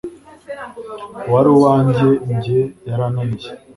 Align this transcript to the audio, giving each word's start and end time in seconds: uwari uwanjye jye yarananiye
uwari 1.27 1.49
uwanjye 1.55 2.07
jye 2.43 2.59
yarananiye 2.87 3.49